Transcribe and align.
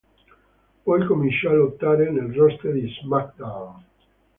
Poi 0.83 1.05
cominciò 1.05 1.51
a 1.51 1.53
lottare 1.53 2.09
nel 2.09 2.33
roster 2.33 2.73
di 2.73 2.87
SmackDown!. 2.87 3.83